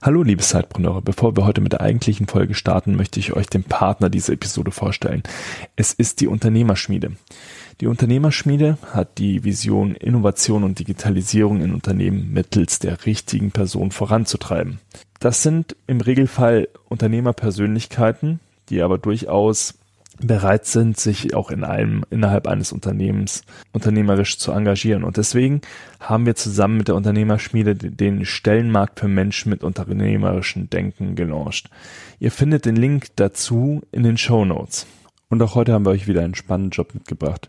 [0.00, 3.64] Hallo liebe Zeitpreneure, bevor wir heute mit der eigentlichen Folge starten, möchte ich euch den
[3.64, 5.24] Partner dieser Episode vorstellen.
[5.74, 7.16] Es ist die Unternehmerschmiede.
[7.80, 14.78] Die Unternehmerschmiede hat die Vision, Innovation und Digitalisierung in Unternehmen mittels der richtigen Person voranzutreiben.
[15.18, 19.77] Das sind im Regelfall Unternehmerpersönlichkeiten, die aber durchaus
[20.20, 25.04] bereit sind, sich auch in einem, innerhalb eines Unternehmens unternehmerisch zu engagieren.
[25.04, 25.60] Und deswegen
[26.00, 31.70] haben wir zusammen mit der Unternehmerschmiede den Stellenmarkt für Menschen mit unternehmerischem Denken gelauncht.
[32.18, 34.86] Ihr findet den Link dazu in den Show Notes.
[35.28, 37.48] Und auch heute haben wir euch wieder einen spannenden Job mitgebracht.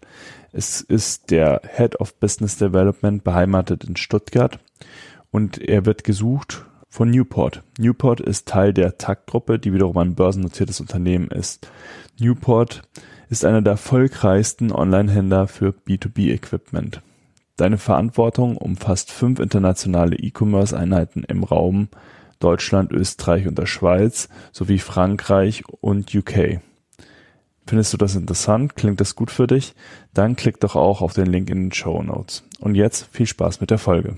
[0.52, 4.60] Es ist der Head of Business Development beheimatet in Stuttgart
[5.32, 7.64] und er wird gesucht von Newport.
[7.78, 11.70] Newport ist Teil der TAG-Gruppe, die wiederum ein börsennotiertes Unternehmen ist.
[12.20, 12.82] Newport
[13.30, 17.02] ist einer der erfolgreichsten Online-Händler für B2B-Equipment.
[17.58, 21.90] Deine Verantwortung umfasst fünf internationale E-Commerce-Einheiten im Raum
[22.40, 26.62] Deutschland, Österreich und der Schweiz sowie Frankreich und UK.
[27.68, 28.76] Findest du das interessant?
[28.76, 29.76] Klingt das gut für dich?
[30.14, 32.44] Dann klick doch auch auf den Link in den Show Notes.
[32.60, 34.18] Und jetzt viel Spaß mit der Folge.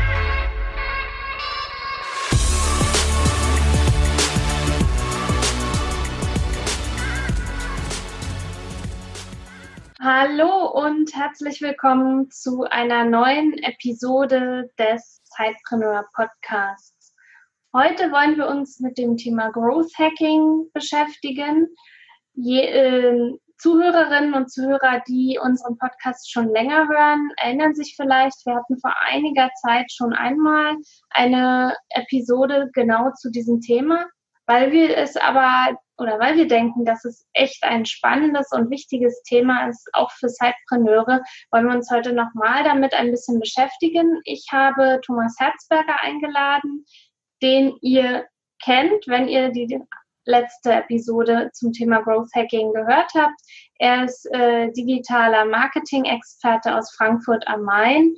[10.03, 17.13] Hallo und herzlich willkommen zu einer neuen Episode des Zeitpreneur Podcasts.
[17.71, 21.67] Heute wollen wir uns mit dem Thema Growth Hacking beschäftigen.
[22.33, 28.55] Je, äh, Zuhörerinnen und Zuhörer, die unseren Podcast schon länger hören, erinnern sich vielleicht, wir
[28.55, 30.77] hatten vor einiger Zeit schon einmal
[31.11, 34.07] eine Episode genau zu diesem Thema.
[34.47, 39.21] Weil wir es aber oder weil wir denken, dass es echt ein spannendes und wichtiges
[39.21, 44.19] Thema ist, auch für Zeitpreneure, wollen wir uns heute nochmal damit ein bisschen beschäftigen.
[44.25, 46.85] Ich habe Thomas Herzberger eingeladen,
[47.43, 48.25] den ihr
[48.63, 49.79] kennt, wenn ihr die
[50.25, 53.39] letzte Episode zum Thema Growth Hacking gehört habt.
[53.79, 58.15] Er ist äh, digitaler Marketing-Experte aus Frankfurt am Main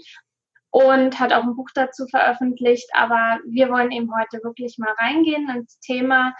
[0.73, 2.89] und hat auch ein Buch dazu veröffentlicht.
[2.93, 6.33] Aber wir wollen eben heute wirklich mal reingehen ins Thema.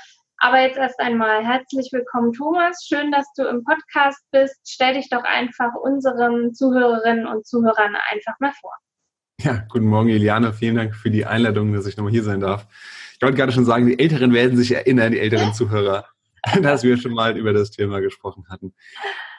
[0.46, 2.86] Aber jetzt erst einmal herzlich willkommen, Thomas.
[2.86, 4.59] Schön, dass du im Podcast bist.
[4.68, 8.74] Stell dich doch einfach unseren Zuhörerinnen und Zuhörern einfach mal vor.
[9.40, 10.52] Ja, guten Morgen, Eliane.
[10.52, 12.68] Vielen Dank für die Einladung, dass ich nochmal hier sein darf.
[13.16, 16.08] Ich wollte gerade schon sagen, die Älteren werden sich erinnern, die älteren Zuhörer,
[16.62, 18.74] dass wir schon mal über das Thema gesprochen hatten.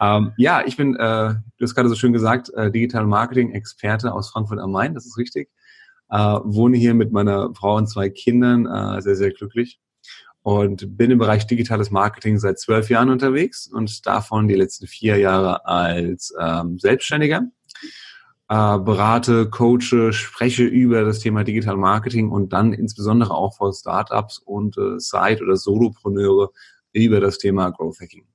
[0.01, 4.11] Ähm, ja, ich bin, äh, du hast gerade so schön gesagt, äh, Digital Marketing Experte
[4.11, 5.51] aus Frankfurt am Main, das ist richtig.
[6.09, 9.83] Äh, wohne hier mit meiner Frau und zwei Kindern, äh, sehr, sehr glücklich.
[10.45, 15.17] Und bin im Bereich digitales Marketing seit zwölf Jahren unterwegs und davon die letzten vier
[15.17, 17.49] Jahre als ähm, Selbstständiger.
[18.51, 24.37] Äh, berate, coache, spreche über das Thema Digital Marketing und dann insbesondere auch vor Startups
[24.39, 26.51] und äh, Side- oder Solopreneure
[26.93, 28.27] über das Thema Growth Hacking.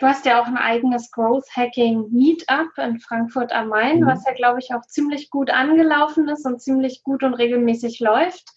[0.00, 4.06] Du hast ja auch ein eigenes Growth Hacking Meetup in Frankfurt am Main, mhm.
[4.06, 8.50] was ja, glaube ich, auch ziemlich gut angelaufen ist und ziemlich gut und regelmäßig läuft.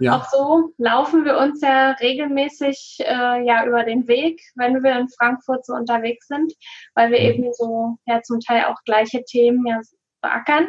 [0.00, 0.16] Ja.
[0.16, 5.08] Auch so laufen wir uns ja regelmäßig äh, ja über den Weg, wenn wir in
[5.08, 6.52] Frankfurt so unterwegs sind,
[6.94, 7.26] weil wir mhm.
[7.26, 9.80] eben so ja zum Teil auch gleiche Themen ja
[10.20, 10.68] beackern.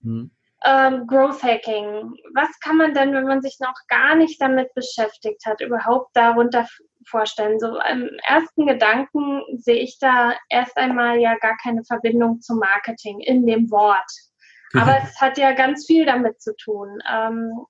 [0.00, 0.30] Mhm.
[0.66, 2.14] Ähm, Growth Hacking.
[2.34, 6.66] Was kann man denn, wenn man sich noch gar nicht damit beschäftigt hat, überhaupt darunter
[7.06, 7.60] vorstellen?
[7.60, 13.20] So im ersten Gedanken sehe ich da erst einmal ja gar keine Verbindung zum Marketing
[13.20, 14.10] in dem Wort.
[14.74, 16.98] Aber es hat ja ganz viel damit zu tun.
[17.12, 17.66] Ähm,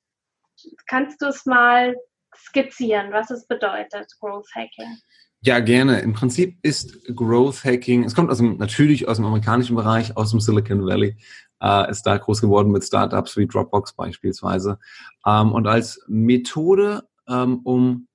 [0.86, 1.97] kannst du es mal
[2.36, 4.98] skizzieren, was es bedeutet, Growth Hacking?
[5.41, 6.00] Ja, gerne.
[6.00, 10.30] Im Prinzip ist Growth Hacking, es kommt aus dem, natürlich aus dem amerikanischen Bereich, aus
[10.30, 11.16] dem Silicon Valley,
[11.60, 14.78] äh, ist da groß geworden mit Startups wie Dropbox beispielsweise.
[15.26, 18.08] Ähm, und als Methode, ähm, um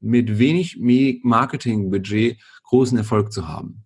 [0.00, 0.78] mit wenig
[1.22, 3.84] Marketingbudget großen Erfolg zu haben.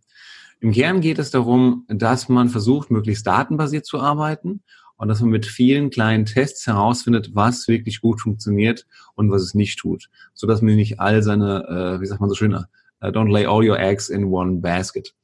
[0.61, 4.63] Im Kern geht es darum, dass man versucht, möglichst datenbasiert zu arbeiten
[4.97, 9.55] und dass man mit vielen kleinen Tests herausfindet, was wirklich gut funktioniert und was es
[9.55, 12.65] nicht tut, so dass man nicht all seine, äh, wie sagt man so schön, uh,
[13.03, 15.15] don't lay all your eggs in one basket.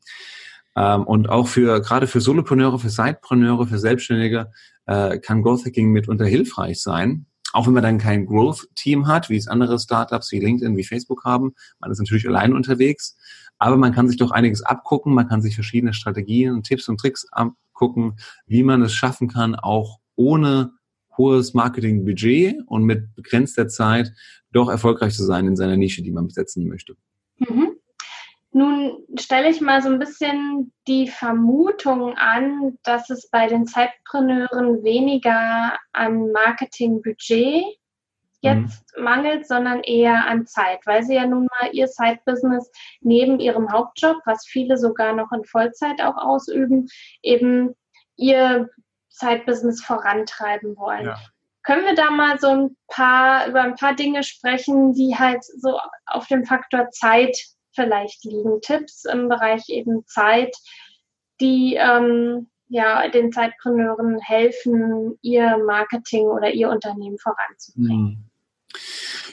[0.76, 4.50] Ähm, und auch für gerade für Solopreneure, für Sidepreneure, für Selbstständige
[4.86, 7.26] äh, kann Growth Hacking mitunter hilfreich sein.
[7.52, 11.24] Auch wenn man dann kein Growth-Team hat, wie es andere Startups wie LinkedIn, wie Facebook
[11.24, 11.52] haben.
[11.80, 13.18] Man ist natürlich allein unterwegs,
[13.62, 15.14] aber man kann sich doch einiges abgucken.
[15.14, 20.00] Man kann sich verschiedene Strategien, Tipps und Tricks abgucken, wie man es schaffen kann, auch
[20.16, 20.72] ohne
[21.16, 24.12] hohes Marketingbudget und mit begrenzter Zeit
[24.50, 26.96] doch erfolgreich zu sein in seiner Nische, die man besetzen möchte.
[27.38, 27.76] Mhm.
[28.50, 34.82] Nun stelle ich mal so ein bisschen die Vermutung an, dass es bei den Zeitpreneuren
[34.82, 37.62] weniger an Marketingbudget
[38.42, 39.04] jetzt mhm.
[39.04, 44.18] mangelt, sondern eher an Zeit, weil sie ja nun mal ihr Side-Business neben ihrem Hauptjob,
[44.24, 46.88] was viele sogar noch in Vollzeit auch ausüben,
[47.22, 47.74] eben
[48.16, 48.68] ihr
[49.08, 51.06] Side-Business vorantreiben wollen.
[51.06, 51.18] Ja.
[51.62, 55.78] Können wir da mal so ein paar, über ein paar Dinge sprechen, die halt so
[56.06, 57.36] auf dem Faktor Zeit
[57.72, 58.60] vielleicht liegen?
[58.60, 60.56] Tipps im Bereich eben Zeit,
[61.40, 68.31] die ähm, ja, den Zeitpreneuren helfen, ihr Marketing oder ihr Unternehmen voranzubringen.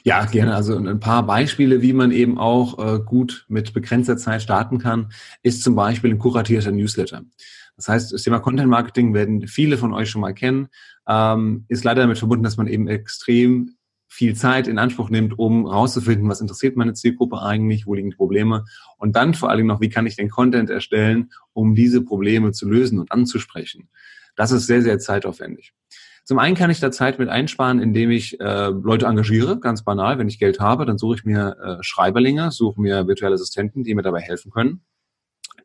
[0.03, 0.56] Ja, gerne.
[0.56, 5.12] Also ein paar Beispiele, wie man eben auch äh, gut mit begrenzter Zeit starten kann,
[5.44, 7.24] ist zum Beispiel ein kuratierter Newsletter.
[7.75, 10.68] Das heißt, das Thema Content Marketing werden viele von euch schon mal kennen,
[11.07, 13.75] ähm, ist leider damit verbunden, dass man eben extrem
[14.09, 18.18] viel Zeit in Anspruch nimmt, um rauszufinden, was interessiert meine Zielgruppe eigentlich, wo liegen die
[18.18, 18.65] Probleme
[18.97, 22.68] und dann vor allem noch, wie kann ich den Content erstellen, um diese Probleme zu
[22.68, 23.88] lösen und anzusprechen.
[24.36, 25.74] Das ist sehr, sehr zeitaufwendig.
[26.30, 30.20] Zum einen kann ich da Zeit mit einsparen, indem ich äh, Leute engagiere, ganz banal.
[30.20, 33.96] Wenn ich Geld habe, dann suche ich mir äh, Schreiberlinge, suche mir virtuelle Assistenten, die
[33.96, 34.86] mir dabei helfen können.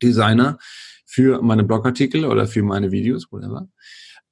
[0.02, 0.56] Designer
[1.04, 3.68] für meine Blogartikel oder für meine Videos, whatever.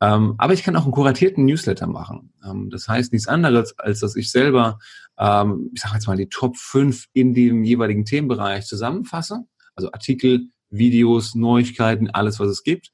[0.00, 2.32] Ähm, aber ich kann auch einen kuratierten Newsletter machen.
[2.42, 4.78] Ähm, das heißt nichts anderes, als dass ich selber,
[5.18, 9.44] ähm, ich sage jetzt mal, die Top 5 in dem jeweiligen Themenbereich zusammenfasse.
[9.74, 12.90] Also Artikel, Videos, Neuigkeiten, alles, was es gibt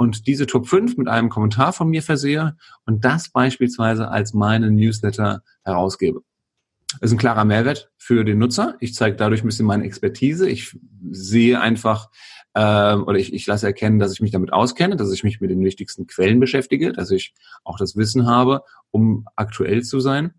[0.00, 2.56] und diese Top 5 mit einem Kommentar von mir versehe
[2.86, 6.22] und das beispielsweise als meinen Newsletter herausgebe.
[6.92, 8.76] Das ist ein klarer Mehrwert für den Nutzer.
[8.80, 10.48] Ich zeige dadurch ein bisschen meine Expertise.
[10.48, 10.74] Ich
[11.10, 12.08] sehe einfach
[12.54, 15.50] äh, oder ich, ich lasse erkennen, dass ich mich damit auskenne, dass ich mich mit
[15.50, 20.32] den wichtigsten Quellen beschäftige, dass ich auch das Wissen habe, um aktuell zu sein.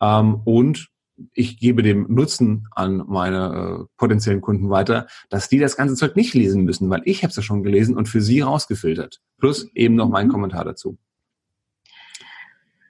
[0.00, 0.88] Ähm, und
[1.32, 6.16] ich gebe dem Nutzen an meine äh, potenziellen Kunden weiter, dass die das ganze Zeug
[6.16, 9.20] nicht lesen müssen, weil ich habe es ja schon gelesen und für sie rausgefiltert.
[9.38, 10.32] Plus eben noch mein mhm.
[10.32, 10.98] Kommentar dazu.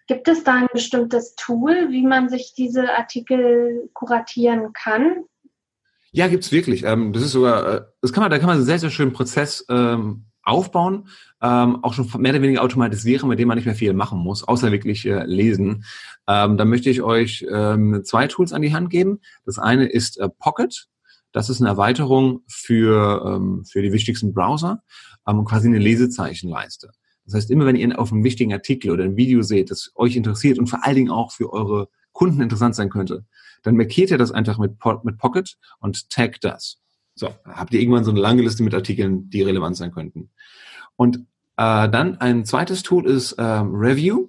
[0.06, 5.24] Gibt es da ein bestimmtes Tool, wie man sich diese Artikel kuratieren kann?
[6.12, 6.84] Ja, gibt's wirklich.
[6.84, 9.12] Ähm, das ist sogar, äh, das kann man, da kann man einen sehr, sehr schönen
[9.12, 11.08] Prozess ähm, aufbauen,
[11.42, 14.42] ähm, auch schon mehr oder weniger automatisieren, mit dem man nicht mehr viel machen muss,
[14.42, 15.84] außer wirklich äh, lesen.
[16.28, 19.20] Ähm, dann möchte ich euch ähm, zwei Tools an die Hand geben.
[19.44, 20.86] Das eine ist äh, Pocket.
[21.32, 24.82] Das ist eine Erweiterung für, ähm, für die wichtigsten Browser
[25.26, 26.92] ähm, quasi eine Lesezeichenleiste.
[27.24, 30.16] Das heißt, immer wenn ihr auf einen wichtigen Artikel oder ein Video seht, das euch
[30.16, 33.24] interessiert und vor allen Dingen auch für eure Kunden interessant sein könnte,
[33.62, 36.78] dann markiert ihr das einfach mit, mit Pocket und taggt das.
[37.14, 40.30] So, habt ihr irgendwann so eine lange Liste mit Artikeln, die relevant sein könnten.
[40.96, 41.18] Und
[41.56, 44.28] äh, dann ein zweites Tool ist ähm, Review.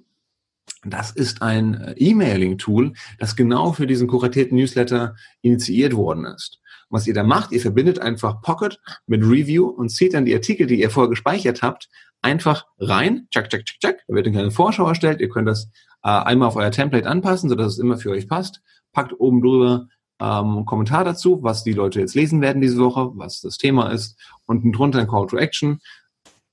[0.84, 6.60] Das ist ein äh, E-Mailing-Tool, das genau für diesen kuratierten Newsletter initiiert worden ist.
[6.88, 10.68] was ihr da macht, ihr verbindet einfach Pocket mit Review und zieht dann die Artikel,
[10.68, 11.88] die ihr vorher gespeichert habt,
[12.22, 13.26] einfach rein.
[13.32, 14.04] Check, check, check, check.
[14.06, 15.20] Da wird eine kleine Vorschau erstellt.
[15.20, 15.68] Ihr könnt das
[16.04, 18.62] äh, einmal auf euer Template anpassen, sodass es immer für euch passt.
[18.92, 19.88] Packt oben drüber
[20.20, 24.18] ähm, Kommentar dazu, was die Leute jetzt lesen werden diese Woche, was das Thema ist.
[24.46, 25.80] Unten drunter ein Call to Action,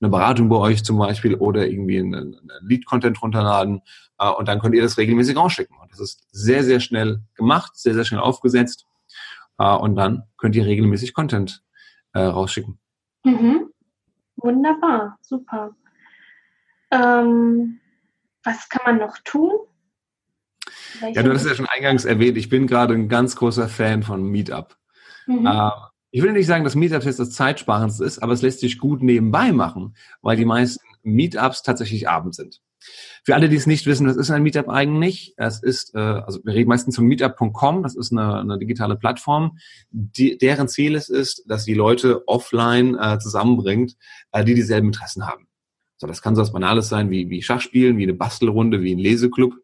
[0.02, 3.82] eine Beratung bei euch zum Beispiel oder irgendwie einen Lead-Content runterladen
[4.20, 5.78] äh, und dann könnt ihr das regelmäßig rausschicken.
[5.78, 8.86] Und das ist sehr, sehr schnell gemacht, sehr, sehr schnell aufgesetzt
[9.58, 11.64] äh, und dann könnt ihr regelmäßig Content
[12.14, 12.80] äh, rausschicken.
[13.24, 13.70] Mhm.
[14.36, 15.76] Wunderbar, super.
[16.92, 17.80] Ähm,
[18.44, 19.52] was kann man noch tun?
[21.00, 24.04] Welche ja, du hast ja schon eingangs erwähnt, ich bin gerade ein ganz großer Fan
[24.04, 24.78] von Meetup.
[25.28, 25.46] Mhm.
[25.46, 25.70] Äh,
[26.12, 29.02] ich will nicht sagen, dass Meetup jetzt das Zeitsparendste ist, aber es lässt sich gut
[29.02, 32.62] nebenbei machen, weil die meisten Meetups tatsächlich abends sind.
[33.24, 35.34] Für alle, die es nicht wissen, was ist ein Meetup eigentlich?
[35.38, 39.58] Es ist, äh, also wir reden meistens von meetup.com, das ist eine, eine digitale Plattform,
[39.90, 43.96] die, deren Ziel es ist, dass die Leute offline äh, zusammenbringt,
[44.32, 45.48] äh, die dieselben Interessen haben.
[45.98, 49.00] So, das kann so was Banales sein wie, wie Schachspielen, wie eine Bastelrunde, wie ein
[49.00, 49.56] Leseklub.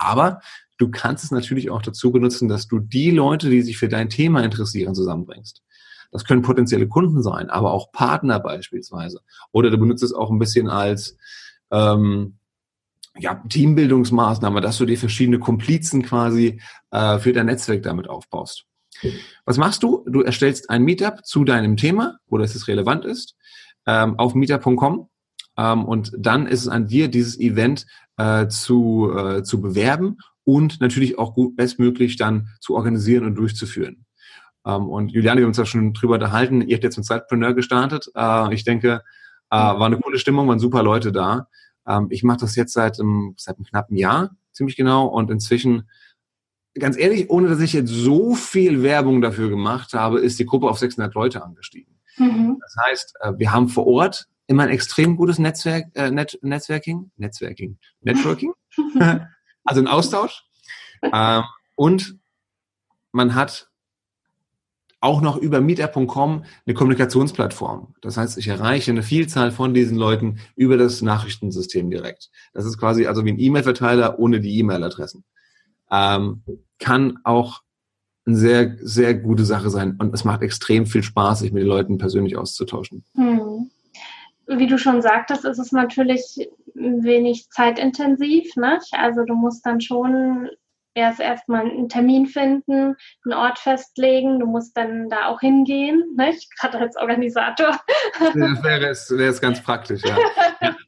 [0.00, 0.40] Aber
[0.78, 4.08] du kannst es natürlich auch dazu benutzen, dass du die Leute, die sich für dein
[4.08, 5.62] Thema interessieren, zusammenbringst.
[6.10, 9.20] Das können potenzielle Kunden sein, aber auch Partner beispielsweise.
[9.52, 11.16] Oder du benutzt es auch ein bisschen als
[11.70, 12.38] ähm,
[13.16, 18.64] ja, Teambildungsmaßnahme, dass du dir verschiedene Komplizen quasi äh, für dein Netzwerk damit aufbaust.
[19.44, 20.04] Was machst du?
[20.08, 23.36] Du erstellst ein Meetup zu deinem Thema, wo das relevant ist,
[23.86, 25.08] ähm, auf meetup.com
[25.56, 27.86] ähm, und dann ist es an dir, dieses Event
[28.20, 34.04] äh, zu, äh, zu bewerben und natürlich auch gut, bestmöglich dann zu organisieren und durchzuführen.
[34.66, 36.60] Ähm, und Juliane, wir haben uns ja schon drüber unterhalten.
[36.60, 38.10] Ihr habt jetzt mit Zeitpreneur gestartet.
[38.14, 39.02] Äh, ich denke,
[39.50, 41.48] äh, war eine coole Stimmung, waren super Leute da.
[41.86, 45.88] Ähm, ich mache das jetzt seit, um, seit einem knappen Jahr, ziemlich genau, und inzwischen
[46.78, 50.68] ganz ehrlich, ohne dass ich jetzt so viel Werbung dafür gemacht habe, ist die Gruppe
[50.68, 51.98] auf 600 Leute angestiegen.
[52.16, 52.58] Mhm.
[52.60, 57.10] Das heißt, äh, wir haben vor Ort immer ein extrem gutes Netzwerk, äh, Net Netzwerking,
[57.16, 58.52] Netzwerking, Networking,
[59.64, 60.42] also ein Austausch.
[61.02, 61.44] Ähm,
[61.76, 62.18] und
[63.12, 63.70] man hat
[65.00, 67.94] auch noch über meetup.com eine Kommunikationsplattform.
[68.02, 72.30] Das heißt, ich erreiche eine Vielzahl von diesen Leuten über das Nachrichtensystem direkt.
[72.52, 75.24] Das ist quasi also wie ein E-Mail-Verteiler ohne die E-Mail-Adressen
[75.92, 76.42] ähm,
[76.78, 77.60] kann auch
[78.26, 79.96] eine sehr, sehr gute Sache sein.
[79.98, 83.04] Und es macht extrem viel Spaß, sich mit den Leuten persönlich auszutauschen.
[83.14, 83.70] Hm.
[84.58, 88.56] Wie du schon sagtest, ist es natürlich ein wenig zeitintensiv.
[88.56, 88.78] Ne?
[88.92, 90.50] Also du musst dann schon
[90.94, 94.40] erst erstmal einen Termin finden, einen Ort festlegen.
[94.40, 96.48] Du musst dann da auch hingehen, nicht?
[96.58, 97.78] gerade als Organisator.
[98.18, 100.16] Das wäre jetzt, wäre jetzt ganz praktisch, ja.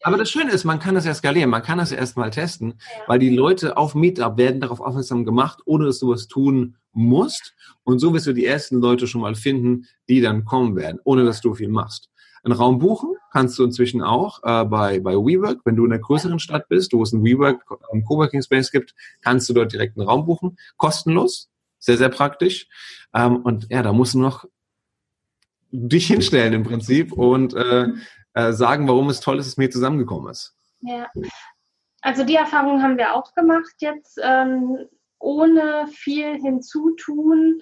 [0.03, 2.75] Aber das Schöne ist, man kann das ja skalieren, man kann das ja erstmal testen,
[2.79, 3.03] ja.
[3.07, 7.55] weil die Leute auf Meetup werden darauf aufmerksam gemacht, ohne dass du was tun musst.
[7.85, 11.25] Und so wirst du die ersten Leute schon mal finden, die dann kommen werden, ohne
[11.25, 12.12] dass du viel machst.
[12.45, 15.61] Einen Raum buchen kannst du inzwischen auch äh, bei, bei WeWork.
[15.65, 18.95] Wenn du in einer größeren Stadt bist, wo es ein WeWork, ein Coworking Space gibt,
[19.21, 20.59] kannst du dort direkt einen Raum buchen.
[20.77, 21.51] Kostenlos.
[21.79, 22.69] Sehr, sehr praktisch.
[23.15, 24.45] Ähm, und ja, da musst du noch
[25.71, 27.89] dich hinstellen im Prinzip und äh,
[28.35, 30.55] äh, sagen, warum es toll ist, dass mir zusammengekommen ist.
[30.81, 31.09] Ja.
[32.03, 34.77] Also die Erfahrung haben wir auch gemacht jetzt, ähm,
[35.19, 37.61] ohne viel hinzutun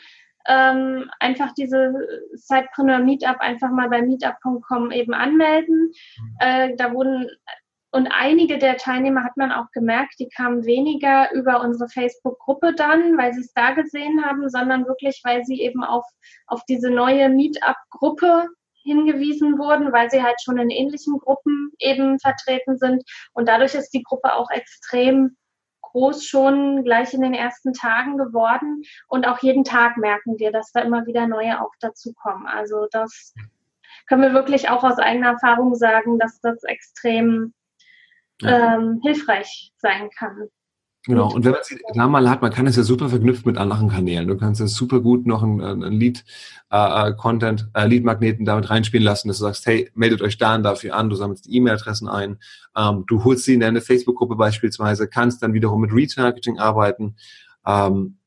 [0.51, 1.95] ähm, einfach diese
[2.35, 5.93] Sidepreneur Meetup einfach mal bei meetup.com eben anmelden.
[6.19, 6.37] Mhm.
[6.41, 7.31] Äh, da wurden
[7.93, 13.19] und einige der Teilnehmer hat man auch gemerkt, die kamen weniger über unsere Facebook-Gruppe dann,
[13.19, 16.05] weil sie es da gesehen haben, sondern wirklich, weil sie eben auf,
[16.47, 18.47] auf diese neue Meetup-Gruppe
[18.85, 23.03] hingewiesen wurden, weil sie halt schon in ähnlichen Gruppen eben vertreten sind.
[23.33, 25.37] Und dadurch ist die Gruppe auch extrem
[25.93, 28.83] groß schon gleich in den ersten Tagen geworden.
[29.09, 32.47] Und auch jeden Tag merken wir, dass da immer wieder neue auch dazukommen.
[32.47, 33.35] Also das
[34.09, 37.55] können wir wirklich auch aus eigener Erfahrung sagen, dass das extrem
[38.41, 38.77] ja.
[38.77, 40.49] ähm, hilfreich sein kann.
[41.07, 43.57] Genau, und wenn man sie da mal hat, man kann es ja super verknüpft mit
[43.57, 44.29] anderen Kanälen.
[44.29, 49.29] Du kannst ja super gut noch ein, ein Lead-Content, äh, äh, Lead-Magneten damit reinspielen lassen,
[49.29, 52.39] dass du sagst, hey, meldet euch da und dafür an, du sammelst E-Mail-Adressen ein,
[52.77, 57.17] ähm, du holst sie in deine Facebook-Gruppe beispielsweise, kannst dann wiederum mit Retargeting arbeiten.
[57.67, 58.19] Ähm,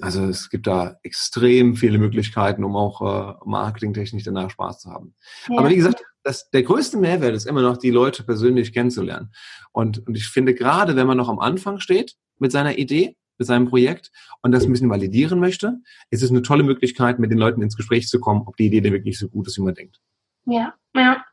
[0.00, 5.14] also es gibt da extrem viele Möglichkeiten, um auch äh, marketingtechnisch danach Spaß zu haben.
[5.48, 5.58] Ja.
[5.58, 9.32] Aber wie gesagt, das, der größte Mehrwert ist immer noch, die Leute persönlich kennenzulernen.
[9.70, 13.46] Und, und ich finde, gerade wenn man noch am Anfang steht mit seiner Idee, mit
[13.46, 14.10] seinem Projekt
[14.42, 15.78] und das ein bisschen validieren möchte,
[16.10, 18.80] ist es eine tolle Möglichkeit, mit den Leuten ins Gespräch zu kommen, ob die Idee
[18.80, 20.00] denn wirklich so gut ist, wie man denkt.
[20.46, 21.24] Ja, ja.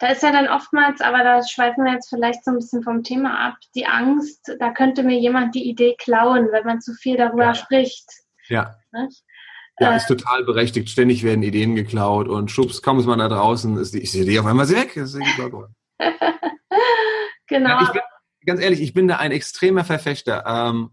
[0.00, 3.04] Da ist ja dann oftmals, aber da schweifen wir jetzt vielleicht so ein bisschen vom
[3.04, 7.16] Thema ab, die Angst, da könnte mir jemand die Idee klauen, wenn man zu viel
[7.16, 7.54] darüber ja.
[7.54, 8.10] spricht.
[8.48, 8.74] Ja.
[8.90, 9.22] Nicht?
[9.78, 10.88] Ja, äh, ist total berechtigt.
[10.88, 14.20] Ständig werden Ideen geklaut und schubs, kaum ist man da draußen, ist die, ist die
[14.20, 14.94] Idee auf einmal weg.
[17.46, 17.68] genau.
[17.68, 18.00] Ja, bin,
[18.46, 20.44] ganz ehrlich, ich bin da ein extremer Verfechter.
[20.46, 20.90] Ähm,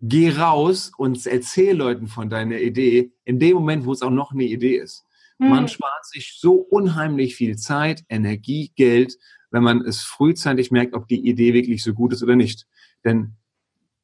[0.00, 4.32] geh raus und erzähl Leuten von deiner Idee in dem Moment, wo es auch noch
[4.32, 5.04] eine Idee ist.
[5.38, 5.50] Hm.
[5.50, 9.16] Man spart sich so unheimlich viel Zeit, Energie, Geld,
[9.50, 12.66] wenn man es frühzeitig merkt, ob die Idee wirklich so gut ist oder nicht.
[13.04, 13.36] Denn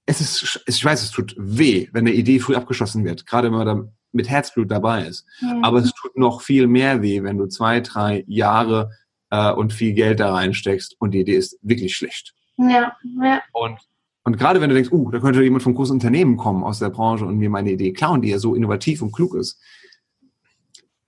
[0.05, 3.59] es ist, ich weiß, es tut weh, wenn eine Idee früh abgeschossen wird, gerade wenn
[3.59, 5.27] man da mit Herzblut dabei ist.
[5.41, 5.65] Mhm.
[5.65, 8.91] Aber es tut noch viel mehr weh, wenn du zwei, drei Jahre
[9.31, 12.35] äh, und viel Geld da reinsteckst und die Idee ist wirklich schlecht.
[12.57, 12.93] Ja,
[13.23, 13.43] ja.
[13.53, 13.79] Und,
[14.25, 16.91] und gerade wenn du denkst, uh, da könnte jemand vom großen Unternehmen kommen aus der
[16.91, 19.61] Branche und mir meine Idee klauen, die ja so innovativ und klug ist.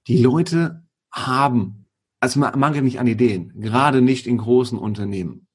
[0.08, 0.82] Die Leute
[1.12, 1.86] haben,
[2.20, 5.46] also man mangelt nicht an Ideen, gerade nicht in großen Unternehmen.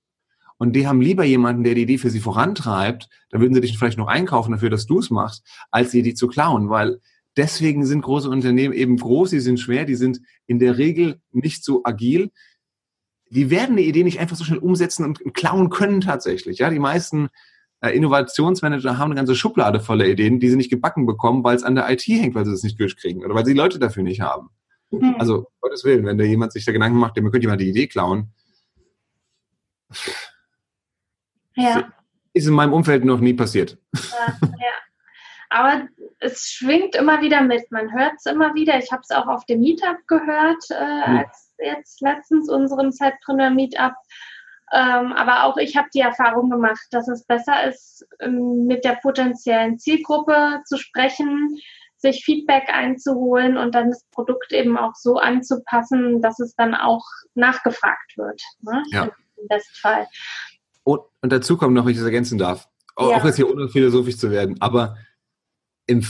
[0.58, 3.77] Und die haben lieber jemanden, der die Idee für sie vorantreibt, dann würden sie dich
[3.77, 7.00] vielleicht noch einkaufen dafür, dass du es machst, als die Idee zu klauen, weil
[7.38, 11.63] deswegen sind große Unternehmen eben groß, die sind schwer, die sind in der Regel nicht
[11.63, 12.31] so agil.
[13.29, 16.57] Die werden eine Idee nicht einfach so schnell umsetzen und klauen können tatsächlich.
[16.57, 17.29] Ja, die meisten
[17.81, 21.63] äh, Innovationsmanager haben eine ganze Schublade voller Ideen, die sie nicht gebacken bekommen, weil es
[21.63, 24.21] an der IT hängt, weil sie es nicht durchkriegen oder weil sie Leute dafür nicht
[24.21, 24.50] haben.
[24.91, 25.15] Mhm.
[25.19, 27.88] Also, Gottes Willen, wenn da jemand sich da Gedanken macht, dem könnte jemand die Idee
[27.88, 28.33] klauen.
[31.55, 31.91] Ja.
[32.33, 33.77] Ist in meinem Umfeld noch nie passiert.
[33.93, 34.74] Ja, ja.
[35.50, 35.88] Aber
[36.19, 37.71] es schwingt immer wieder mit.
[37.71, 38.77] Man hört es immer wieder.
[38.77, 40.73] Ich habe es auch auf dem Meetup gehört, äh,
[41.19, 43.93] als jetzt letztens unserem Zeitpreneur Meetup.
[44.71, 48.99] Ähm, aber auch ich habe die Erfahrung gemacht, dass es besser ist, ähm, mit der
[49.01, 51.57] potenziellen Zielgruppe zu sprechen,
[51.97, 57.03] sich Feedback einzuholen und dann das Produkt eben auch so anzupassen, dass es dann auch
[57.33, 58.41] nachgefragt wird.
[58.61, 58.83] Ne?
[58.91, 59.03] Ja.
[59.05, 60.07] im Bestfall.
[60.83, 63.17] Und, und dazu kommt noch, wenn ich das ergänzen darf, auch, ja.
[63.17, 64.97] auch jetzt hier ohne philosophisch zu werden, aber
[65.89, 66.05] im,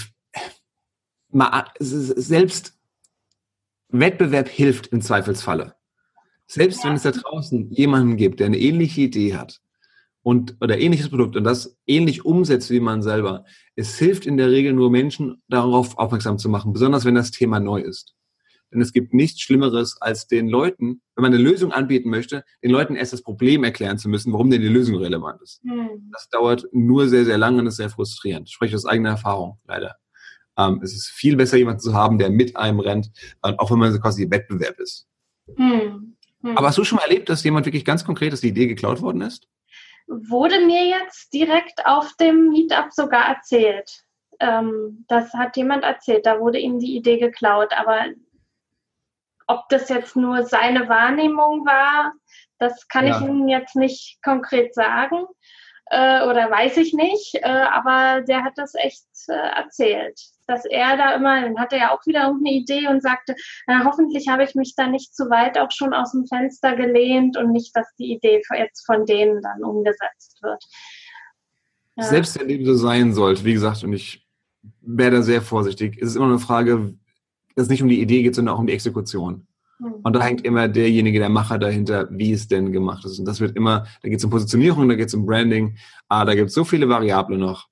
[1.32, 2.78] mal, selbst
[3.90, 5.76] Wettbewerb hilft im Zweifelsfalle.
[6.46, 9.62] Selbst wenn es da draußen jemanden gibt, der eine ähnliche Idee hat
[10.22, 13.46] und oder ähnliches Produkt und das ähnlich umsetzt wie man selber,
[13.76, 17.60] es hilft in der Regel nur Menschen darauf aufmerksam zu machen, besonders wenn das Thema
[17.60, 18.16] neu ist.
[18.72, 22.72] Denn es gibt nichts Schlimmeres, als den Leuten, wenn man eine Lösung anbieten möchte, den
[22.72, 25.64] Leuten erst das Problem erklären zu müssen, warum denn die Lösung relevant ist.
[25.64, 26.10] Mhm.
[26.12, 28.48] Das dauert nur sehr, sehr lange und ist sehr frustrierend.
[28.48, 29.96] Ich spreche aus eigener Erfahrung, leider.
[30.58, 33.10] Ähm, es ist viel besser, jemanden zu haben, der mit einem rennt,
[33.44, 35.08] äh, auch wenn man so quasi Wettbewerb ist.
[35.56, 36.16] Mhm.
[36.42, 36.58] Mhm.
[36.58, 39.02] Aber hast du schon mal erlebt, dass jemand wirklich ganz konkret, dass die Idee geklaut
[39.02, 39.48] worden ist?
[40.08, 44.04] Wurde mir jetzt direkt auf dem Meetup sogar erzählt.
[44.40, 48.06] Ähm, das hat jemand erzählt, da wurde ihm die Idee geklaut, aber
[49.50, 52.14] ob das jetzt nur seine Wahrnehmung war,
[52.60, 53.18] das kann ja.
[53.18, 55.26] ich Ihnen jetzt nicht konkret sagen
[55.90, 60.98] äh, oder weiß ich nicht, äh, aber der hat das echt äh, erzählt, dass er
[60.98, 64.54] da immer, dann hatte er auch wieder irgendeine Idee und sagte, na, hoffentlich habe ich
[64.54, 68.14] mich da nicht zu weit auch schon aus dem Fenster gelehnt und nicht, dass die
[68.14, 70.64] Idee jetzt von denen dann umgesetzt wird.
[71.96, 72.04] Ja.
[72.04, 74.28] Selbst wenn dem so sein sollte, wie gesagt, und ich
[74.82, 76.94] wäre da sehr vorsichtig, ist es immer eine Frage,
[77.60, 79.48] es nicht um die Idee geht, sondern auch um die Exekution.
[79.78, 79.96] Hm.
[80.04, 83.20] Und da hängt immer derjenige, der Macher dahinter, wie es denn gemacht ist.
[83.20, 86.26] Und das wird immer, da geht es um Positionierung, da geht es um Branding, ah,
[86.26, 87.68] da gibt es so viele Variablen noch.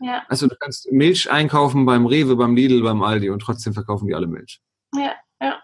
[0.00, 0.22] Ja.
[0.28, 4.14] Also du kannst Milch einkaufen beim Rewe, beim Lidl, beim Aldi und trotzdem verkaufen die
[4.14, 4.60] alle Milch.
[4.94, 5.60] Ja, ja.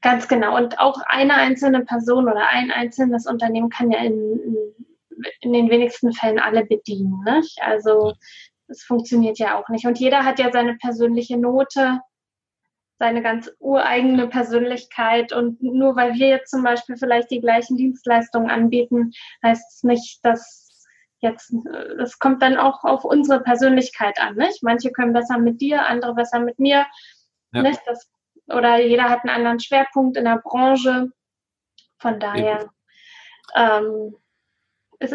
[0.00, 0.56] Ganz genau.
[0.56, 4.40] Und auch eine einzelne Person oder ein einzelnes Unternehmen kann ja in,
[5.40, 7.22] in den wenigsten Fällen alle bedienen.
[7.24, 7.58] Nicht?
[7.62, 8.14] Also
[8.68, 9.86] es funktioniert ja auch nicht.
[9.86, 12.00] Und jeder hat ja seine persönliche Note
[13.02, 15.32] seine ganz ureigene Persönlichkeit.
[15.32, 19.10] Und nur weil wir jetzt zum Beispiel vielleicht die gleichen Dienstleistungen anbieten,
[19.42, 20.86] heißt es nicht, dass
[21.18, 21.52] jetzt,
[21.98, 24.36] das kommt dann auch auf unsere Persönlichkeit an.
[24.36, 24.62] Nicht?
[24.62, 26.86] Manche können besser mit dir, andere besser mit mir.
[27.52, 27.62] Ja.
[27.62, 27.80] Nicht?
[27.86, 28.08] Das,
[28.46, 31.08] oder jeder hat einen anderen Schwerpunkt in der Branche.
[31.98, 32.70] Von daher
[33.56, 34.14] ähm,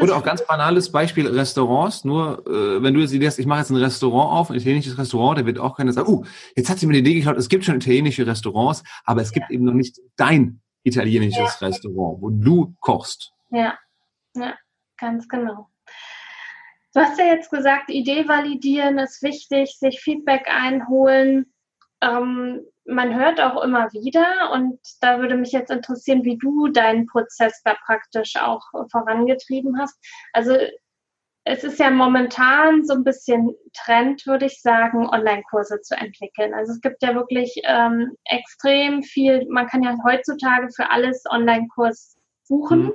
[0.02, 2.04] oder auch ganz banales Beispiel Restaurants.
[2.04, 4.98] Nur äh, wenn du jetzt Idee hast, ich mache jetzt ein Restaurant auf, ein italienisches
[4.98, 7.50] Restaurant, da wird auch keiner sagen, uh, jetzt hat sie mir die Idee geschaut, es
[7.50, 11.68] gibt schon italienische Restaurants, aber es gibt eben noch nicht dein italienisches ja.
[11.68, 13.34] Restaurant, wo du kochst.
[13.50, 13.78] Ja,
[14.36, 14.54] ja,
[14.98, 15.70] ganz genau.
[16.94, 21.54] Du hast ja jetzt gesagt, Idee validieren ist wichtig, sich Feedback einholen.
[22.02, 27.06] Ähm, man hört auch immer wieder und da würde mich jetzt interessieren, wie du deinen
[27.06, 29.98] Prozess da praktisch auch vorangetrieben hast.
[30.34, 30.58] Also
[31.50, 36.54] es ist ja momentan so ein bisschen Trend, würde ich sagen, Online-Kurse zu entwickeln.
[36.54, 42.18] Also es gibt ja wirklich ähm, extrem viel, man kann ja heutzutage für alles Online-Kurs
[42.50, 42.94] buchen, mhm.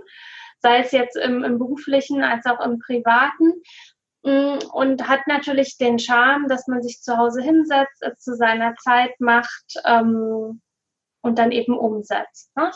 [0.61, 3.55] sei es jetzt im, im beruflichen als auch im privaten.
[4.25, 8.75] Mm, und hat natürlich den Charme, dass man sich zu Hause hinsetzt, es zu seiner
[8.77, 10.61] Zeit macht ähm,
[11.23, 12.55] und dann eben umsetzt.
[12.57, 12.71] Ne?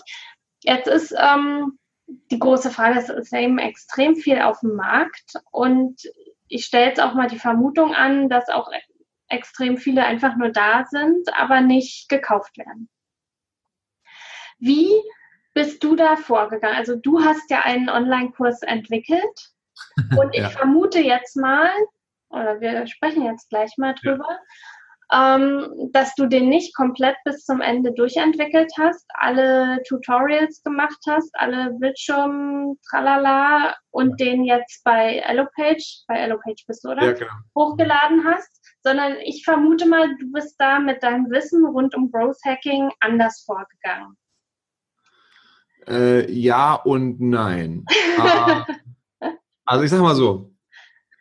[0.62, 6.00] Jetzt ist ähm, die große Frage, es ist eben extrem viel auf dem Markt und
[6.48, 8.70] ich stelle jetzt auch mal die Vermutung an, dass auch
[9.28, 12.88] extrem viele einfach nur da sind, aber nicht gekauft werden.
[14.58, 14.90] Wie
[15.54, 16.76] bist du da vorgegangen?
[16.76, 19.55] Also du hast ja einen Online-Kurs entwickelt
[20.18, 20.50] und ich ja.
[20.50, 21.70] vermute jetzt mal,
[22.30, 24.26] oder wir sprechen jetzt gleich mal drüber,
[25.10, 25.36] ja.
[25.36, 31.30] ähm, dass du den nicht komplett bis zum Ende durchentwickelt hast, alle Tutorials gemacht hast,
[31.34, 34.26] alle Bildschirm, tralala und ja.
[34.26, 37.04] den jetzt bei Allopage, bei Allopage bist du, oder?
[37.04, 37.32] Ja, genau.
[37.56, 42.38] Hochgeladen hast, sondern ich vermute mal, du bist da mit deinem Wissen rund um Growth
[42.44, 44.16] Hacking anders vorgegangen.
[45.88, 47.84] Äh, ja und nein.
[49.66, 50.54] Also ich sag mal so,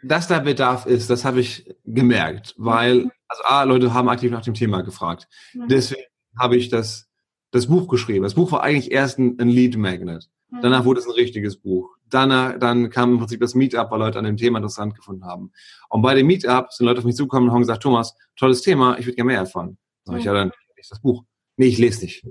[0.04, 4.44] dass da Bedarf ist, das habe ich gemerkt, weil, also A, Leute haben aktiv nach
[4.44, 5.28] dem Thema gefragt.
[5.54, 5.68] Mhm.
[5.68, 6.04] Deswegen
[6.38, 7.10] habe ich das,
[7.52, 8.24] das Buch geschrieben.
[8.24, 10.30] Das Buch war eigentlich erst ein, ein Lead Magnet.
[10.52, 10.62] Mhm.
[10.62, 11.98] Danach wurde es ein richtiges Buch.
[12.08, 15.52] Danach, dann kam im Prinzip das Meetup, weil Leute an dem Thema interessant gefunden haben.
[15.90, 19.00] Und bei dem Meetup sind Leute auf mich zugekommen und haben gesagt, Thomas, tolles Thema,
[19.00, 19.78] ich würde gerne mehr erfahren.
[20.04, 20.28] Sag ich, mhm.
[20.28, 21.24] ja, dann lese das Buch.
[21.58, 22.28] Nee, ich lese nicht.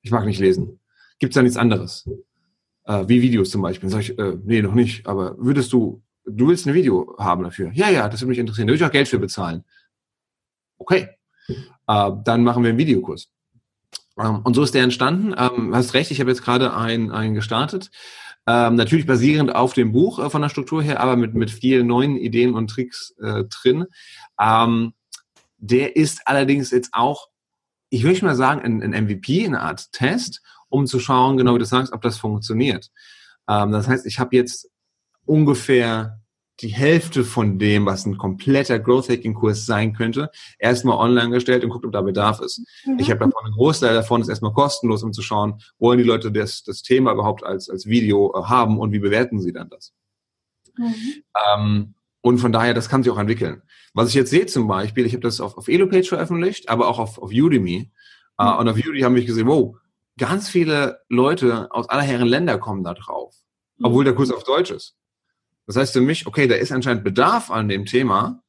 [0.00, 0.80] Ich mag nicht lesen.
[1.18, 2.08] Gibt's da nichts anderes?
[2.84, 3.88] Äh, wie Videos zum Beispiel.
[3.88, 7.70] Sag ich, äh, nee, noch nicht, aber würdest du, du willst ein Video haben dafür?
[7.74, 8.66] Ja, ja, das würde mich interessieren.
[8.66, 9.64] Da würde ich auch Geld für bezahlen.
[10.78, 11.08] Okay,
[11.48, 13.30] äh, dann machen wir einen Videokurs.
[14.18, 15.34] Ähm, und so ist der entstanden.
[15.36, 17.90] Ähm, hast recht, ich habe jetzt gerade einen, einen gestartet.
[18.46, 21.86] Ähm, natürlich basierend auf dem Buch äh, von der Struktur her, aber mit, mit vielen
[21.86, 23.86] neuen Ideen und Tricks äh, drin.
[24.38, 24.92] Ähm,
[25.56, 27.28] der ist allerdings jetzt auch,
[27.88, 30.42] ich würde mal sagen, ein, ein MVP, eine Art Test
[30.74, 32.90] um zu schauen, genau wie du sagst, ob das funktioniert.
[33.48, 34.68] Ähm, das heißt, ich habe jetzt
[35.24, 36.20] ungefähr
[36.60, 41.64] die Hälfte von dem, was ein kompletter Growth Hacking Kurs sein könnte, erstmal online gestellt
[41.64, 42.60] und guckt, ob da Bedarf ist.
[42.86, 42.98] Mhm.
[42.98, 46.30] Ich habe davon einen Großteil davon ist erstmal kostenlos, um zu schauen, wollen die Leute
[46.30, 49.92] das, das Thema überhaupt als, als Video äh, haben und wie bewerten sie dann das.
[50.76, 50.94] Mhm.
[51.46, 53.62] Ähm, und von daher, das kann sich auch entwickeln.
[53.92, 56.98] Was ich jetzt sehe zum Beispiel, ich habe das auf, auf Elopage veröffentlicht, aber auch
[56.98, 57.74] auf, auf Udemy.
[58.38, 58.48] Äh, mhm.
[58.48, 59.76] Uh, und auf Udemy haben wir gesehen, wow,
[60.18, 63.34] ganz viele Leute aus aller Herren Länder kommen da drauf,
[63.78, 63.86] mhm.
[63.86, 64.96] obwohl der Kurs auf Deutsch ist.
[65.66, 68.42] Das heißt für mich, okay, da ist anscheinend Bedarf an dem Thema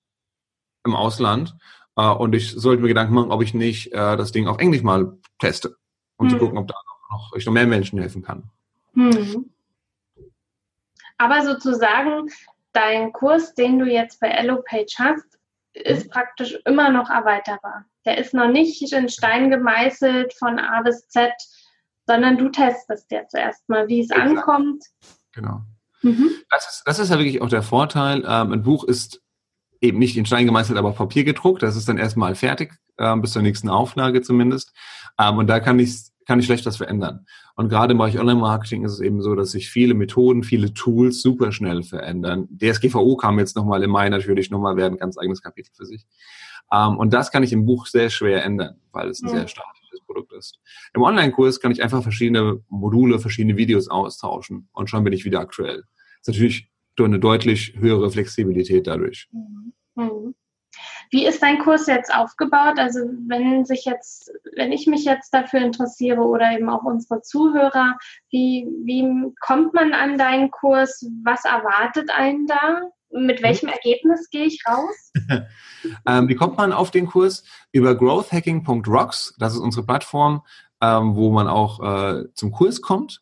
[0.85, 1.55] im Ausland
[1.95, 4.83] äh, und ich sollte mir Gedanken machen, ob ich nicht äh, das Ding auf Englisch
[4.83, 5.77] mal teste
[6.17, 6.37] und hm.
[6.37, 6.75] zu gucken, ob da
[7.11, 8.49] noch, ich noch mehr Menschen helfen kann.
[8.93, 9.51] Hm.
[11.17, 12.29] Aber sozusagen,
[12.73, 15.39] dein Kurs, den du jetzt bei EloPage hast,
[15.73, 17.85] ist praktisch immer noch erweiterbar.
[18.05, 21.33] Der ist noch nicht in Stein gemeißelt von A bis Z,
[22.05, 24.29] sondern du testest jetzt erstmal, wie es Exakt.
[24.29, 24.83] ankommt.
[25.33, 25.61] Genau.
[26.01, 26.29] Mhm.
[26.49, 28.23] Das, ist, das ist ja wirklich auch der Vorteil.
[28.27, 29.21] Ähm, ein Buch ist
[29.81, 31.63] eben nicht in Stein gemeißelt, aber auf Papier gedruckt.
[31.63, 34.73] Das ist dann erstmal fertig, ähm, bis zur nächsten Auflage zumindest.
[35.19, 35.95] Ähm, und da kann ich,
[36.27, 37.25] kann ich schlecht was verändern.
[37.55, 41.21] Und gerade im Bereich Online-Marketing ist es eben so, dass sich viele Methoden, viele Tools
[41.21, 42.47] super schnell verändern.
[42.51, 46.05] DSGVO kam jetzt nochmal im Mai natürlich nochmal, wäre ein ganz eigenes Kapitel für sich.
[46.71, 49.35] Ähm, und das kann ich im Buch sehr schwer ändern, weil es ein ja.
[49.35, 49.47] sehr
[49.95, 50.59] statisches Produkt ist.
[50.93, 55.39] Im Online-Kurs kann ich einfach verschiedene Module, verschiedene Videos austauschen und schon bin ich wieder
[55.39, 55.83] aktuell
[56.27, 59.29] ist natürlich eine deutlich höhere Flexibilität dadurch.
[59.95, 60.35] Mhm.
[61.11, 62.79] Wie ist dein Kurs jetzt aufgebaut?
[62.79, 67.97] Also wenn sich jetzt, wenn ich mich jetzt dafür interessiere oder eben auch unsere Zuhörer,
[68.31, 71.05] wie, wie kommt man an deinen Kurs?
[71.23, 72.81] Was erwartet einen da?
[73.15, 75.11] Mit welchem Ergebnis gehe ich raus?
[76.07, 77.43] ähm, wie kommt man auf den Kurs?
[77.71, 80.41] Über growthhacking.rocks, das ist unsere Plattform,
[80.81, 83.21] ähm, wo man auch äh, zum Kurs kommt.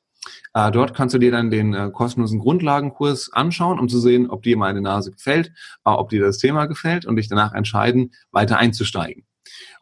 [0.54, 4.42] Äh, dort kannst du dir dann den äh, kostenlosen Grundlagenkurs anschauen, um zu sehen, ob
[4.44, 5.50] dir meine Nase gefällt,
[5.86, 9.26] äh, ob dir das Thema gefällt und dich danach entscheiden, weiter einzusteigen.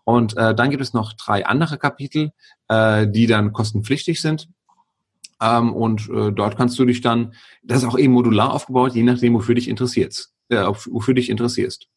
[0.04, 2.32] Und äh, dann gibt es noch drei andere Kapitel,
[2.68, 4.50] äh, die dann kostenpflichtig sind.
[5.42, 9.04] Ähm, und äh, dort kannst du dich dann, das ist auch eben modular aufgebaut, je
[9.04, 11.88] nachdem, wofür dich interessierst, äh, wofür dich interessierst.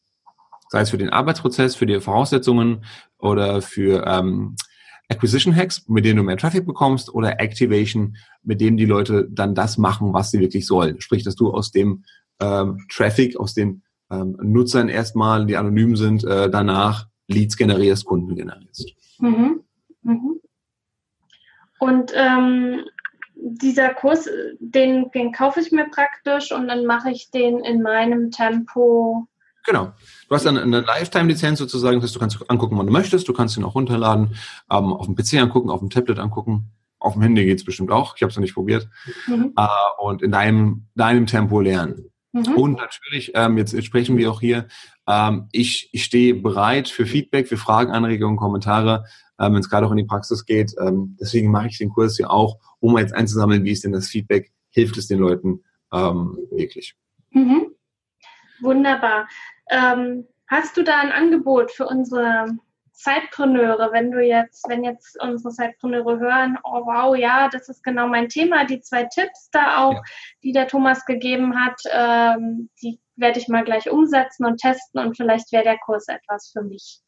[0.70, 2.84] Sei es für den Arbeitsprozess, für die Voraussetzungen
[3.18, 4.56] oder für ähm,
[5.08, 9.54] Acquisition Hacks, mit denen du mehr Traffic bekommst, oder Activation, mit dem die Leute dann
[9.54, 11.00] das machen, was sie wirklich sollen.
[11.00, 12.04] Sprich, dass du aus dem
[12.40, 18.34] ähm, Traffic, aus den ähm, Nutzern erstmal, die anonym sind, äh, danach Leads generierst, Kunden
[18.34, 18.94] generierst.
[19.18, 19.60] Mhm.
[20.02, 20.40] Mhm.
[21.78, 22.84] Und ähm,
[23.34, 28.30] dieser Kurs, den, den kaufe ich mir praktisch und dann mache ich den in meinem
[28.30, 29.28] Tempo
[29.64, 29.92] Genau.
[30.28, 33.32] Du hast dann eine Lifetime-Lizenz sozusagen, das heißt, du kannst angucken, wann du möchtest, du
[33.32, 34.36] kannst ihn auch runterladen,
[34.70, 38.14] ähm, auf dem PC angucken, auf dem Tablet angucken, auf dem Handy geht's bestimmt auch,
[38.14, 38.88] ich habe es noch nicht probiert,
[39.26, 39.54] mhm.
[39.56, 39.66] äh,
[39.98, 42.10] und in deinem, deinem Tempo lernen.
[42.34, 42.56] Mhm.
[42.56, 44.66] Und natürlich, ähm, jetzt, jetzt sprechen wir auch hier,
[45.06, 49.04] ähm, ich, ich stehe bereit für Feedback, für Fragen, Anregungen, Kommentare,
[49.38, 50.74] ähm, wenn es gerade auch in die Praxis geht.
[50.80, 54.08] Ähm, deswegen mache ich den Kurs ja auch, um jetzt einzusammeln, wie ist denn das
[54.08, 56.96] Feedback, hilft es den Leuten ähm, wirklich.
[57.30, 57.68] Mhm.
[58.60, 59.28] Wunderbar.
[59.70, 62.46] Ähm, hast du da ein Angebot für unsere
[62.94, 68.08] Zeitpreneure, wenn du jetzt, wenn jetzt unsere Zeitpreneure hören, oh wow, ja, das ist genau
[68.08, 70.02] mein Thema, die zwei Tipps da auch, ja.
[70.42, 75.16] die der Thomas gegeben hat, ähm, die werde ich mal gleich umsetzen und testen und
[75.16, 77.00] vielleicht wäre der Kurs etwas für mich.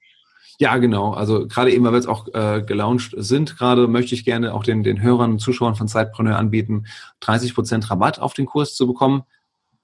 [0.58, 1.12] Ja, genau.
[1.12, 4.62] Also gerade eben, weil wir jetzt auch äh, gelauncht sind, gerade möchte ich gerne auch
[4.62, 6.86] den, den Hörern und Zuschauern von Zeitpreneur anbieten,
[7.22, 9.24] 30% Rabatt auf den Kurs zu bekommen.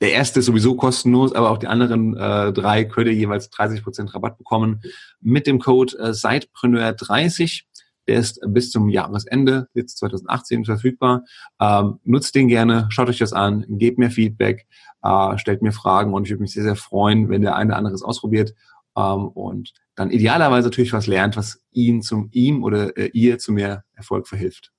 [0.02, 4.12] Der erste ist sowieso kostenlos, aber auch die anderen äh, drei könnt ihr jeweils 30%
[4.12, 4.82] Rabatt bekommen
[5.20, 7.62] mit dem Code äh, Sidepreneur30.
[8.08, 11.22] Der ist bis zum Jahresende, jetzt 2018 verfügbar.
[11.60, 14.66] Ähm, nutzt den gerne, schaut euch das an, gebt mir Feedback,
[15.04, 17.76] äh, stellt mir Fragen und ich würde mich sehr, sehr freuen, wenn der eine oder
[17.76, 18.54] andere es ausprobiert
[18.96, 23.52] ähm, und dann idealerweise natürlich was lernt, was ihn zum ihm oder äh, ihr zu
[23.52, 24.72] mehr Erfolg verhilft.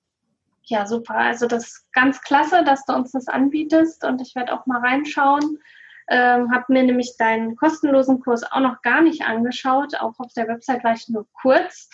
[0.66, 1.16] Ja, super.
[1.16, 4.80] Also das ist ganz klasse, dass du uns das anbietest und ich werde auch mal
[4.80, 5.60] reinschauen.
[6.10, 9.96] Ähm, habe mir nämlich deinen kostenlosen Kurs auch noch gar nicht angeschaut.
[10.00, 11.90] Auch auf der Website war ich nur kurz.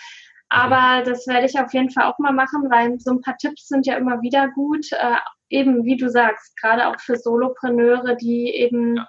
[0.49, 3.67] Aber das werde ich auf jeden Fall auch mal machen, weil so ein paar Tipps
[3.67, 4.91] sind ja immer wieder gut.
[4.91, 5.17] Äh,
[5.49, 8.99] eben, wie du sagst, gerade auch für Solopreneure, die eben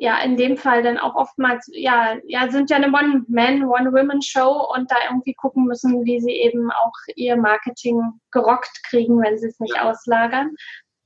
[0.00, 4.90] ja in dem Fall dann auch oftmals, ja, ja, sind ja eine One-Man, One-Women-Show und
[4.90, 8.00] da irgendwie gucken müssen, wie sie eben auch ihr Marketing
[8.32, 9.90] gerockt kriegen, wenn sie es nicht ja.
[9.90, 10.54] auslagern.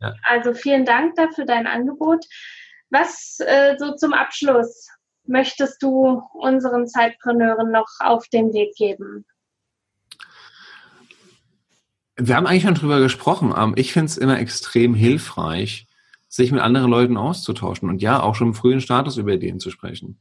[0.00, 0.14] Ja.
[0.22, 2.24] Also vielen Dank dafür dein Angebot.
[2.90, 4.88] Was äh, so zum Abschluss
[5.26, 9.26] möchtest du unseren Zeitpreneuren noch auf den Weg geben?
[12.16, 13.74] Wir haben eigentlich schon drüber gesprochen.
[13.74, 15.88] Ich finde es immer extrem hilfreich,
[16.34, 19.70] sich mit anderen Leuten auszutauschen und ja, auch schon im frühen Status über Ideen zu
[19.70, 20.18] sprechen.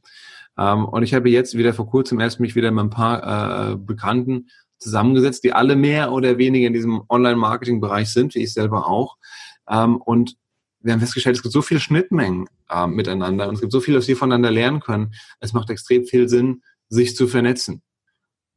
[0.56, 3.76] Ähm, und ich habe jetzt wieder vor kurzem erst mich wieder mit ein paar äh,
[3.76, 4.48] Bekannten
[4.78, 9.16] zusammengesetzt, die alle mehr oder weniger in diesem Online-Marketing-Bereich sind, wie ich selber auch.
[9.68, 10.36] Ähm, und
[10.80, 13.96] wir haben festgestellt, es gibt so viele Schnittmengen äh, miteinander und es gibt so viel,
[13.96, 15.14] was wir voneinander lernen können.
[15.40, 17.82] Es macht extrem viel Sinn, sich zu vernetzen.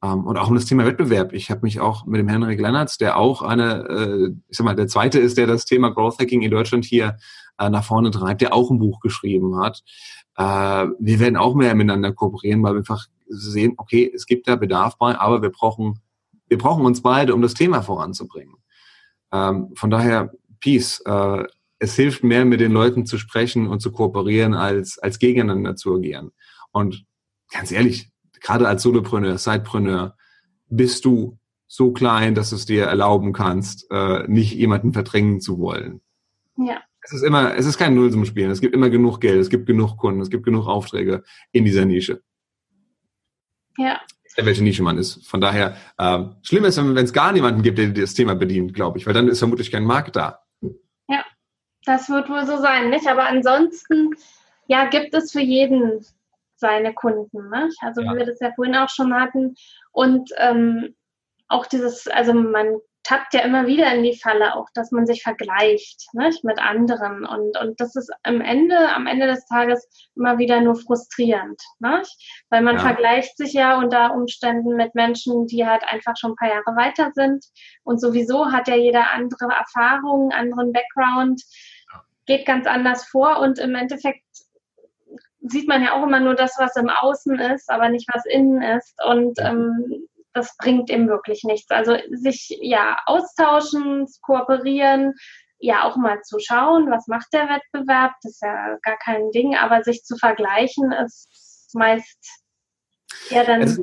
[0.04, 1.34] Ähm, und auch um das Thema Wettbewerb.
[1.34, 4.76] Ich habe mich auch mit dem Henrik Lennartz, der auch eine, äh, ich sag mal,
[4.76, 7.18] der zweite ist, der das Thema Growth Hacking in Deutschland hier
[7.58, 9.84] äh, nach vorne treibt, der auch ein Buch geschrieben hat.
[10.36, 10.44] Äh,
[11.00, 14.98] wir werden auch mehr miteinander kooperieren, weil wir einfach sehen, okay, es gibt da Bedarf
[14.98, 16.00] bei, aber wir brauchen,
[16.48, 18.56] wir brauchen uns beide, um das Thema voranzubringen.
[19.32, 21.02] Ähm, von daher, Peace.
[21.06, 21.44] Äh,
[21.80, 25.96] es hilft mehr, mit den Leuten zu sprechen und zu kooperieren, als, als gegeneinander zu
[25.96, 26.32] agieren.
[26.72, 27.06] Und
[27.52, 28.10] ganz ehrlich,
[28.42, 30.16] gerade als Solopreneur, Sidepreneur,
[30.70, 35.60] bist du so klein, dass du es dir erlauben kannst, äh, nicht jemanden verdrängen zu
[35.60, 36.02] wollen.
[36.58, 36.82] Ja.
[37.08, 38.52] Es ist immer, es ist kein Nullsummenspiel.
[38.52, 41.86] Es gibt immer genug Geld, es gibt genug Kunden, es gibt genug Aufträge in dieser
[41.86, 42.22] Nische.
[43.78, 44.02] Ja.
[44.36, 45.26] Welche Nische man ist.
[45.26, 48.98] Von daher, äh, schlimm ist, wenn es gar niemanden gibt, der das Thema bedient, glaube
[48.98, 50.42] ich, weil dann ist vermutlich kein Markt da.
[51.08, 51.24] Ja,
[51.86, 53.08] das wird wohl so sein, nicht?
[53.08, 54.12] Aber ansonsten,
[54.68, 56.06] ja, gibt es für jeden
[56.58, 57.50] seine Kunden.
[57.50, 57.70] Ne?
[57.82, 58.12] Also ja.
[58.12, 59.56] wie wir das ja vorhin auch schon hatten.
[59.92, 60.94] Und ähm,
[61.48, 65.24] auch dieses, also man tappt ja immer wieder in die Falle, auch dass man sich
[65.24, 66.44] vergleicht nicht?
[66.44, 67.26] mit anderen.
[67.26, 71.62] Und, und das ist am Ende, am Ende des Tages immer wieder nur frustrierend.
[71.80, 72.44] Nicht?
[72.50, 72.82] Weil man ja.
[72.82, 77.12] vergleicht sich ja unter Umständen mit Menschen, die halt einfach schon ein paar Jahre weiter
[77.14, 77.46] sind.
[77.84, 81.42] Und sowieso hat ja jeder andere Erfahrungen, anderen Background,
[82.26, 84.26] geht ganz anders vor und im Endeffekt
[85.40, 88.62] sieht man ja auch immer nur das, was im Außen ist, aber nicht, was innen
[88.62, 89.00] ist.
[89.06, 91.70] Und ähm, das bringt eben wirklich nichts.
[91.72, 95.14] Also sich ja austauschen, kooperieren,
[95.60, 99.56] ja auch mal zu schauen, was macht der Wettbewerb, das ist ja gar kein Ding,
[99.56, 102.20] aber sich zu vergleichen ist meist
[103.30, 103.62] ja dann.
[103.62, 103.78] Es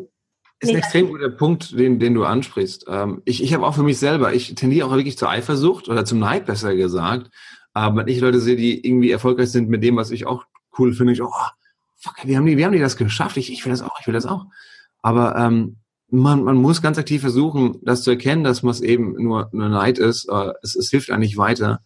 [0.60, 2.86] ist ein extrem guter Punkt, den, den du ansprichst.
[2.88, 6.04] Ähm, ich ich habe auch für mich selber, ich tendiere auch wirklich zur Eifersucht oder
[6.04, 7.30] zum Neid besser gesagt.
[7.72, 10.44] Aber wenn ich Leute sehe, die irgendwie erfolgreich sind mit dem, was ich auch
[10.78, 11.30] cool finde ich, oh,
[11.96, 13.36] fuck, wie haben die, wie haben die das geschafft?
[13.36, 14.46] Ich, ich will das auch, ich will das auch.
[15.02, 15.76] Aber ähm,
[16.08, 19.98] man, man muss ganz aktiv versuchen, das zu erkennen, dass man eben nur eine Neid
[19.98, 20.28] ist.
[20.62, 21.80] Es, es hilft eigentlich weiter.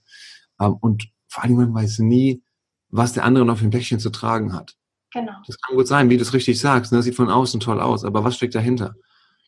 [0.60, 2.42] Ähm, und vor allem, man weiß nie,
[2.90, 4.74] was der andere noch für ein Päckchen zu tragen hat.
[5.12, 5.32] Genau.
[5.46, 6.92] Das kann gut sein, wie du es richtig sagst.
[6.92, 6.98] Ne?
[6.98, 8.94] Das sieht von außen toll aus, aber was steckt dahinter?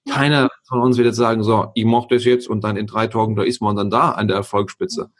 [0.09, 3.06] Keiner von uns wird jetzt sagen, so, ich mochte es jetzt und dann in drei
[3.06, 5.11] Tagen, da ist man dann da an der Erfolgsspitze.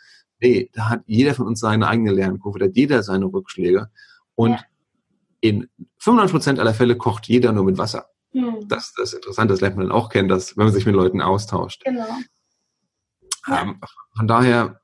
[0.41, 3.91] Nee, da hat jeder von uns seine eigene Lernkurve, da hat jeder seine Rückschläge.
[4.35, 4.65] Und ja.
[5.41, 8.07] in 95 Prozent aller Fälle kocht jeder nur mit Wasser.
[8.33, 8.69] Hm.
[8.69, 10.95] Das, das ist interessant, das lernt man dann auch kennen, dass, wenn man sich mit
[10.95, 11.83] Leuten austauscht.
[11.85, 12.07] Genau.
[13.47, 13.63] Ja.
[13.63, 13.81] Ähm,
[14.17, 14.81] von daher,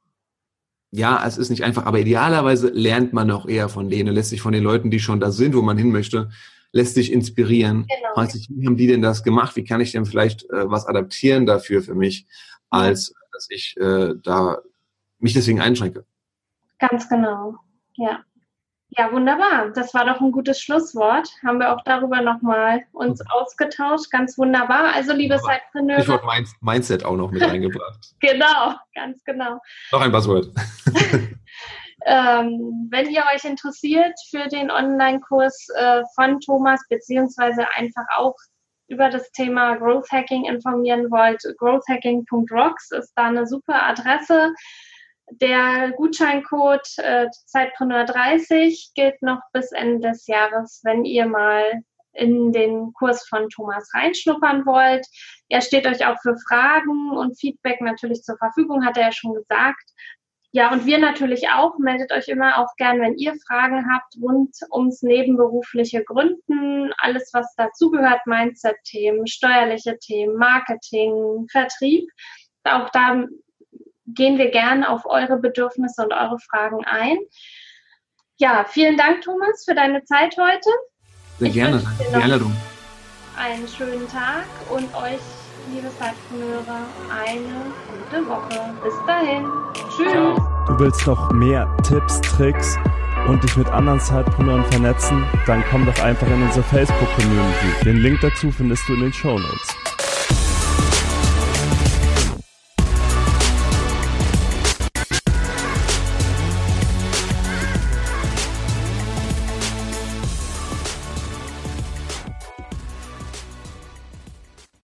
[0.90, 4.40] ja, es ist nicht einfach, aber idealerweise lernt man auch eher von denen, lässt sich
[4.40, 6.30] von den Leuten, die schon da sind, wo man hin möchte,
[6.72, 7.87] lässt sich inspirieren.
[7.87, 8.14] Genau.
[8.14, 9.56] Fragt sich, wie haben die denn das gemacht?
[9.56, 12.26] Wie kann ich denn vielleicht äh, was adaptieren dafür für mich,
[12.70, 14.59] als dass ich äh, da
[15.18, 16.04] mich deswegen einschränke.
[16.78, 17.56] Ganz genau,
[17.94, 18.24] ja.
[18.90, 19.70] Ja, wunderbar.
[19.75, 21.29] Das war doch ein gutes Schlusswort.
[21.44, 23.27] Haben wir auch darüber nochmal uns mhm.
[23.31, 24.11] ausgetauscht.
[24.11, 24.94] Ganz wunderbar.
[24.94, 26.01] Also, liebe Zeitpreneure.
[26.01, 26.27] Ich wollte
[26.61, 28.14] Mindset auch noch mit reingebracht.
[28.20, 29.59] genau, ganz genau.
[29.90, 30.49] Noch ein Passwort.
[32.07, 38.37] ähm, wenn ihr euch interessiert für den Online-Kurs äh, von Thomas, beziehungsweise einfach auch
[38.88, 44.55] über das Thema Growth Hacking informieren wollt, growthhacking.rocks ist da eine super Adresse.
[45.31, 52.93] Der Gutscheincode äh, Zeitpreneur30 gilt noch bis Ende des Jahres, wenn ihr mal in den
[52.95, 55.07] Kurs von Thomas reinschnuppern wollt.
[55.49, 59.35] Er steht euch auch für Fragen und Feedback natürlich zur Verfügung, hat er ja schon
[59.35, 59.85] gesagt.
[60.53, 61.77] Ja, und wir natürlich auch.
[61.79, 67.55] Meldet euch immer auch gern, wenn ihr Fragen habt rund ums nebenberufliche Gründen, alles was
[67.57, 72.09] dazugehört, Mindset-Themen, steuerliche Themen, Marketing, Vertrieb.
[72.65, 73.27] Auch da
[74.07, 77.19] gehen wir gerne auf eure Bedürfnisse und eure Fragen ein.
[78.38, 80.69] Ja, vielen Dank, Thomas, für deine Zeit heute.
[81.38, 82.57] Sehr ich gerne, danke für die Einladung.
[83.38, 85.21] Einen schönen Tag und euch,
[85.73, 87.73] liebe Zeitpreneure, eine
[88.11, 88.75] gute Woche.
[88.83, 89.47] Bis dahin.
[89.95, 90.38] Tschüss.
[90.66, 92.77] Du willst noch mehr Tipps, Tricks
[93.29, 95.25] und dich mit anderen Zeitpreneuren vernetzen?
[95.47, 97.85] Dann komm doch einfach in unsere Facebook-Community.
[97.85, 99.77] Den Link dazu findest du in den Show Notes.